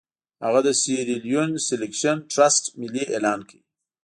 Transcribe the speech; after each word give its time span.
هغه 0.45 0.59
د 0.67 0.69
سیریلیون 0.81 1.51
سیلکشن 1.67 2.17
ټرست 2.31 2.63
ملي 2.79 3.03
اعلان 3.13 3.39
کړ. 3.49 3.57